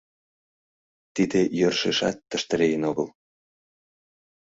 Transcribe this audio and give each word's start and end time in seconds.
—Тиде 1.15 1.41
йӧршешат 1.59 2.17
тыште 2.29 2.53
лийын 2.61 2.83
огыл. 2.89 3.07